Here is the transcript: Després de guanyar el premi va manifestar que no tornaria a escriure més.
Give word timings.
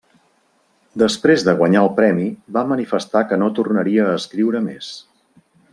Després 1.01 1.45
de 1.49 1.53
guanyar 1.59 1.83
el 1.87 1.91
premi 2.01 2.25
va 2.57 2.65
manifestar 2.73 3.25
que 3.33 3.41
no 3.43 3.53
tornaria 3.61 4.09
a 4.09 4.17
escriure 4.23 4.65
més. 4.71 4.93